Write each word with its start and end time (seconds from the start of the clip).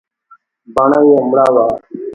بڼه 0.75 0.99
يې 1.09 1.17
مړه 1.29 1.47
وه. 1.53 1.65